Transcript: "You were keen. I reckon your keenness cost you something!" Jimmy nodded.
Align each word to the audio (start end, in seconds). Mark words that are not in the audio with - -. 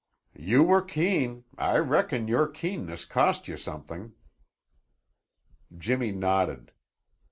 "You 0.39 0.63
were 0.63 0.81
keen. 0.81 1.43
I 1.59 1.77
reckon 1.77 2.27
your 2.27 2.47
keenness 2.47 3.05
cost 3.05 3.47
you 3.47 3.55
something!" 3.55 4.13
Jimmy 5.77 6.11
nodded. 6.11 6.71